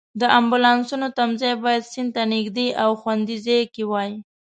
[0.19, 4.11] د امبولانسونو تمځای باید سیند ته نږدې او خوندي ځای کې وای.